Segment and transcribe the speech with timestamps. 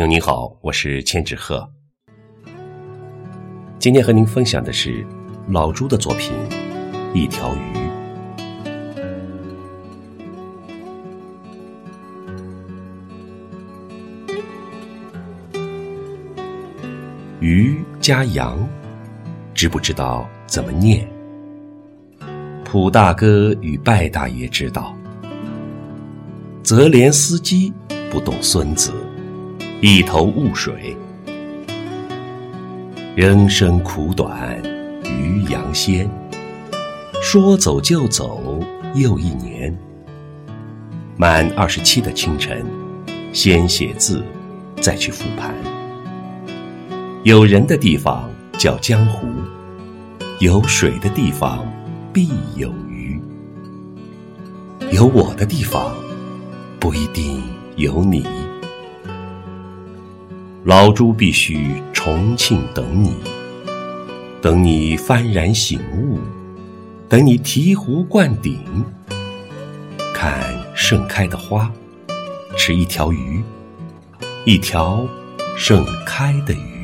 [0.00, 1.70] 朋友您好，我是千纸鹤。
[3.78, 5.06] 今天和您分享的是
[5.48, 6.32] 老朱的作品
[7.14, 7.58] 《一条鱼》。
[17.40, 18.66] 鱼加羊，
[19.52, 21.06] 知不知道怎么念？
[22.64, 24.96] 普大哥与拜大爷知道，
[26.62, 27.70] 泽连斯基
[28.10, 28.94] 不懂孙子。
[29.82, 30.94] 一头雾水，
[33.16, 34.62] 人生苦短，
[35.04, 36.06] 鱼羊鲜。
[37.22, 38.62] 说走就走，
[38.94, 39.74] 又一年。
[41.16, 42.62] 满二十七的清晨，
[43.32, 44.22] 先写字，
[44.82, 45.54] 再去复盘。
[47.22, 49.26] 有人的地方叫江湖，
[50.40, 51.66] 有水的地方
[52.12, 53.18] 必有鱼。
[54.92, 55.94] 有我的地方，
[56.78, 57.42] 不一定
[57.76, 58.26] 有你。
[60.64, 63.14] 老朱必须重庆等你，
[64.42, 66.18] 等你幡然醒悟，
[67.08, 68.62] 等你醍醐灌顶，
[70.12, 71.72] 看盛开的花，
[72.58, 73.42] 吃一条鱼，
[74.44, 75.08] 一条
[75.56, 76.79] 盛开的鱼。